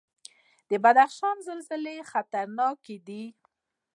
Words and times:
د 0.69 0.71
بدخشان 0.83 1.37
زلزلې 1.47 1.95
خطرناکې 2.11 2.97
دي 3.07 3.23